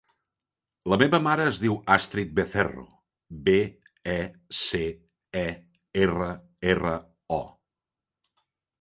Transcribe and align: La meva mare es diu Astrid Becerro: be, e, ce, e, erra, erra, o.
La 0.93 0.97
meva 1.01 1.19
mare 1.27 1.45
es 1.49 1.59
diu 1.63 1.75
Astrid 1.97 2.31
Becerro: 2.39 2.87
be, 3.49 3.55
e, 4.17 4.19
ce, 4.63 4.83
e, 5.45 5.47
erra, 6.09 6.33
erra, 6.75 6.99
o. 7.43 7.43